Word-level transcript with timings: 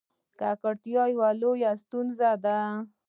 ککړتیا 0.39 1.03
یوه 1.13 1.29
لویه 1.41 1.71
ستونزه 1.81 2.31
ده. 2.43 2.57